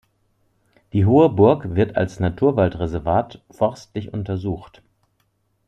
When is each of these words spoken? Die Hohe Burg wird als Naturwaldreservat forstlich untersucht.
Die 0.93 1.05
Hohe 1.05 1.29
Burg 1.29 1.75
wird 1.75 1.95
als 1.95 2.19
Naturwaldreservat 2.19 3.43
forstlich 3.51 4.11
untersucht. 4.11 4.81